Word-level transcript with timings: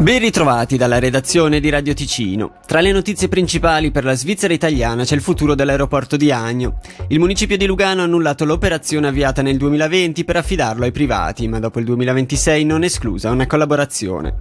Ben 0.00 0.18
ritrovati 0.18 0.78
dalla 0.78 0.98
redazione 0.98 1.60
di 1.60 1.68
Radio 1.68 1.92
Ticino. 1.92 2.54
Tra 2.66 2.80
le 2.80 2.90
notizie 2.90 3.28
principali 3.28 3.90
per 3.90 4.04
la 4.04 4.14
Svizzera 4.14 4.54
italiana 4.54 5.04
c'è 5.04 5.14
il 5.14 5.20
futuro 5.20 5.54
dell'aeroporto 5.54 6.16
di 6.16 6.32
Agno. 6.32 6.80
Il 7.08 7.18
municipio 7.18 7.58
di 7.58 7.66
Lugano 7.66 8.00
ha 8.00 8.04
annullato 8.04 8.46
l'operazione 8.46 9.08
avviata 9.08 9.42
nel 9.42 9.58
2020 9.58 10.24
per 10.24 10.36
affidarlo 10.36 10.84
ai 10.84 10.90
privati, 10.90 11.46
ma 11.48 11.58
dopo 11.58 11.80
il 11.80 11.84
2026 11.84 12.64
non 12.64 12.82
esclusa 12.82 13.30
una 13.30 13.46
collaborazione. 13.46 14.36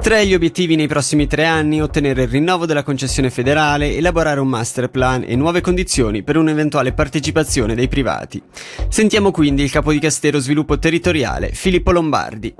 Tra 0.00 0.22
gli 0.22 0.32
obiettivi 0.32 0.74
nei 0.74 0.88
prossimi 0.88 1.26
tre 1.26 1.44
anni, 1.44 1.82
ottenere 1.82 2.22
il 2.22 2.28
rinnovo 2.28 2.64
della 2.64 2.82
concessione 2.82 3.28
federale, 3.28 3.94
elaborare 3.94 4.40
un 4.40 4.48
master 4.48 4.88
plan 4.88 5.22
e 5.26 5.36
nuove 5.36 5.60
condizioni 5.60 6.22
per 6.22 6.38
un'eventuale 6.38 6.94
partecipazione 6.94 7.74
dei 7.74 7.88
privati. 7.88 8.42
Sentiamo 8.88 9.30
quindi 9.32 9.64
il 9.64 9.70
capo 9.70 9.92
di 9.92 9.98
Castero 9.98 10.38
Sviluppo 10.38 10.78
Territoriale, 10.78 11.50
Filippo 11.52 11.92
Lombardi. 11.92 12.54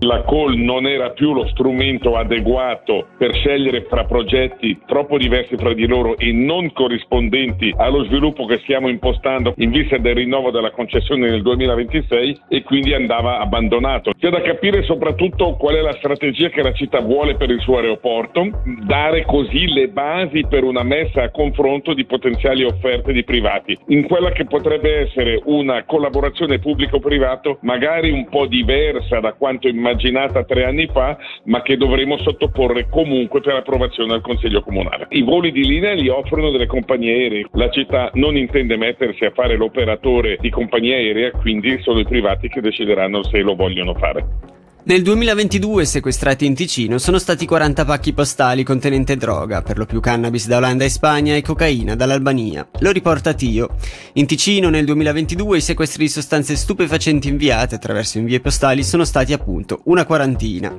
La 0.00 0.22
call 0.22 0.54
non 0.54 0.86
era 0.86 1.10
più 1.10 1.32
lo 1.32 1.48
strumento 1.48 2.16
adeguato 2.16 3.08
per 3.18 3.34
scegliere 3.34 3.86
fra 3.88 4.04
progetti 4.04 4.78
troppo 4.86 5.18
diversi 5.18 5.56
fra 5.56 5.74
di 5.74 5.88
loro 5.88 6.16
e 6.16 6.30
non 6.30 6.72
corrispondenti 6.72 7.74
allo 7.76 8.04
sviluppo 8.04 8.46
che 8.46 8.58
stiamo 8.58 8.88
impostando 8.88 9.54
in 9.56 9.70
vista 9.70 9.98
del 9.98 10.14
rinnovo 10.14 10.52
della 10.52 10.70
concessione 10.70 11.28
nel 11.28 11.42
2026 11.42 12.42
e 12.48 12.62
quindi 12.62 12.94
andava 12.94 13.40
abbandonato. 13.40 14.12
C'è 14.16 14.30
da 14.30 14.40
capire 14.40 14.84
soprattutto 14.84 15.56
qual 15.56 15.74
è 15.74 15.80
la 15.80 15.94
strategia 15.94 16.48
che 16.48 16.62
la 16.62 16.72
città 16.72 17.00
vuole 17.00 17.34
per 17.34 17.50
il 17.50 17.60
suo 17.60 17.78
aeroporto, 17.78 18.62
dare 18.86 19.24
così 19.24 19.66
le 19.66 19.88
basi 19.88 20.46
per 20.48 20.62
una 20.62 20.84
messa 20.84 21.24
a 21.24 21.30
confronto 21.30 21.92
di 21.92 22.04
potenziali 22.04 22.62
offerte 22.62 23.12
di 23.12 23.24
privati, 23.24 23.76
in 23.88 24.06
quella 24.06 24.30
che 24.30 24.44
potrebbe 24.44 25.00
essere 25.00 25.40
una 25.46 25.82
collaborazione 25.84 26.60
pubblico-privato 26.60 27.58
magari 27.62 28.12
un 28.12 28.28
po' 28.28 28.46
diversa 28.46 29.18
da 29.18 29.32
quanto 29.32 29.66
immaginato 29.66 29.86
immaginata 29.88 30.44
tre 30.44 30.64
anni 30.64 30.86
fa, 30.92 31.16
ma 31.44 31.62
che 31.62 31.76
dovremo 31.76 32.18
sottoporre 32.18 32.88
comunque 32.88 33.40
per 33.40 33.54
approvazione 33.54 34.12
al 34.14 34.20
Consiglio 34.20 34.62
Comunale. 34.62 35.06
I 35.10 35.22
voli 35.22 35.50
di 35.52 35.64
linea 35.64 35.94
li 35.94 36.08
offrono 36.08 36.50
delle 36.50 36.66
compagnie 36.66 37.12
aeree. 37.12 37.46
La 37.52 37.70
città 37.70 38.10
non 38.14 38.36
intende 38.36 38.76
mettersi 38.76 39.24
a 39.24 39.30
fare 39.30 39.56
l'operatore 39.56 40.36
di 40.40 40.50
compagnia 40.50 40.96
aerea, 40.96 41.30
quindi 41.32 41.80
sono 41.80 42.00
i 42.00 42.04
privati 42.04 42.48
che 42.48 42.60
decideranno 42.60 43.22
se 43.24 43.40
lo 43.40 43.54
vogliono 43.54 43.94
fare. 43.94 44.47
Nel 44.88 45.02
2022 45.02 45.84
sequestrati 45.84 46.46
in 46.46 46.54
Ticino 46.54 46.96
sono 46.96 47.18
stati 47.18 47.44
40 47.44 47.84
pacchi 47.84 48.14
postali 48.14 48.62
contenente 48.62 49.18
droga, 49.18 49.60
per 49.60 49.76
lo 49.76 49.84
più 49.84 50.00
cannabis 50.00 50.46
da 50.46 50.56
Olanda 50.56 50.86
e 50.86 50.88
Spagna 50.88 51.36
e 51.36 51.42
cocaina 51.42 51.94
dall'Albania. 51.94 52.66
Lo 52.78 52.90
riporta 52.90 53.34
Tio. 53.34 53.76
In 54.14 54.24
Ticino 54.24 54.70
nel 54.70 54.86
2022 54.86 55.58
i 55.58 55.60
sequestri 55.60 56.04
di 56.04 56.10
sostanze 56.10 56.56
stupefacenti 56.56 57.28
inviate 57.28 57.74
attraverso 57.74 58.16
invie 58.16 58.40
postali 58.40 58.82
sono 58.82 59.04
stati 59.04 59.34
appunto 59.34 59.82
una 59.84 60.06
quarantina. 60.06 60.74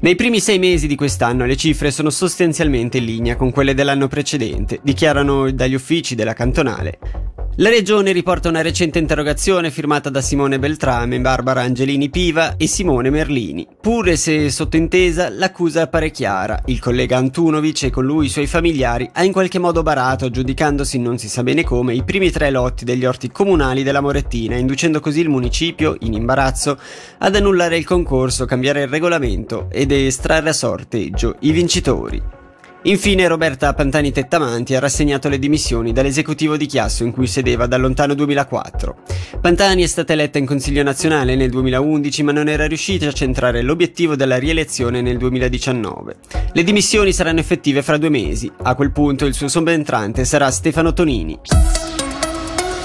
Nei 0.00 0.14
primi 0.14 0.40
sei 0.40 0.58
mesi 0.58 0.86
di 0.86 0.94
quest'anno 0.94 1.44
le 1.44 1.56
cifre 1.56 1.90
sono 1.90 2.08
sostanzialmente 2.08 2.96
in 2.96 3.04
linea 3.04 3.36
con 3.36 3.50
quelle 3.50 3.74
dell'anno 3.74 4.08
precedente, 4.08 4.80
dichiarano 4.82 5.50
dagli 5.50 5.74
uffici 5.74 6.14
della 6.14 6.32
cantonale 6.32 7.25
la 7.58 7.70
Regione 7.70 8.12
riporta 8.12 8.50
una 8.50 8.60
recente 8.60 8.98
interrogazione 8.98 9.70
firmata 9.70 10.10
da 10.10 10.20
Simone 10.20 10.58
Beltrame, 10.58 11.20
Barbara 11.20 11.62
Angelini 11.62 12.10
Piva 12.10 12.56
e 12.58 12.66
Simone 12.66 13.08
Merlini. 13.08 13.66
Pure 13.80 14.16
se 14.16 14.50
sottintesa, 14.50 15.30
l'accusa 15.30 15.82
appare 15.82 16.10
chiara. 16.10 16.60
Il 16.66 16.80
collega 16.80 17.16
Antunovic 17.16 17.84
e 17.84 17.90
con 17.90 18.04
lui 18.04 18.26
i 18.26 18.28
suoi 18.28 18.46
familiari 18.46 19.08
ha 19.10 19.24
in 19.24 19.32
qualche 19.32 19.58
modo 19.58 19.82
barato, 19.82 20.26
aggiudicandosi 20.26 20.98
non 20.98 21.16
si 21.16 21.30
sa 21.30 21.42
bene 21.42 21.64
come, 21.64 21.94
i 21.94 22.04
primi 22.04 22.30
tre 22.30 22.50
lotti 22.50 22.84
degli 22.84 23.06
orti 23.06 23.30
comunali 23.30 23.82
della 23.82 24.02
Morettina, 24.02 24.56
inducendo 24.56 25.00
così 25.00 25.20
il 25.20 25.30
municipio, 25.30 25.96
in 26.00 26.12
imbarazzo, 26.12 26.78
ad 27.18 27.36
annullare 27.36 27.78
il 27.78 27.86
concorso, 27.86 28.44
cambiare 28.44 28.82
il 28.82 28.88
regolamento 28.88 29.68
ed 29.70 29.92
estrarre 29.92 30.50
a 30.50 30.52
sorteggio 30.52 31.36
i 31.40 31.52
vincitori. 31.52 32.45
Infine 32.86 33.26
Roberta 33.26 33.74
Pantani 33.74 34.12
Tettamanti 34.12 34.76
ha 34.76 34.78
rassegnato 34.78 35.28
le 35.28 35.40
dimissioni 35.40 35.92
dall'esecutivo 35.92 36.56
di 36.56 36.66
Chiasso 36.66 37.02
in 37.02 37.10
cui 37.10 37.26
sedeva 37.26 37.66
dal 37.66 37.80
lontano 37.80 38.14
2004. 38.14 38.96
Pantani 39.40 39.82
è 39.82 39.88
stata 39.88 40.12
eletta 40.12 40.38
in 40.38 40.46
Consiglio 40.46 40.84
nazionale 40.84 41.34
nel 41.34 41.50
2011 41.50 42.22
ma 42.22 42.30
non 42.30 42.48
era 42.48 42.68
riuscita 42.68 43.08
a 43.08 43.12
centrare 43.12 43.62
l'obiettivo 43.62 44.14
della 44.14 44.38
rielezione 44.38 45.00
nel 45.00 45.18
2019. 45.18 46.16
Le 46.52 46.62
dimissioni 46.62 47.12
saranno 47.12 47.40
effettive 47.40 47.82
fra 47.82 47.96
due 47.96 48.08
mesi. 48.08 48.48
A 48.62 48.76
quel 48.76 48.92
punto 48.92 49.26
il 49.26 49.34
suo 49.34 49.48
subentrante 49.48 50.24
sarà 50.24 50.48
Stefano 50.52 50.92
Tonini. 50.92 51.36